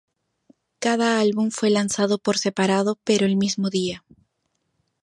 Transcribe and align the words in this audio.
Cada 0.79 1.19
álbum 1.19 1.51
fue 1.51 1.69
lanzado 1.69 2.17
por 2.17 2.39
separado 2.39 2.97
pero 3.03 3.27
el 3.27 3.35
mismo 3.37 3.69
día. 3.69 4.03